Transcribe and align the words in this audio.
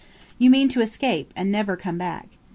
You 0.39 0.49
mean 0.49 0.67
to 0.69 0.81
escape 0.81 1.31
and 1.35 1.51
never 1.51 1.75
come 1.77 1.99
back. 1.99 2.29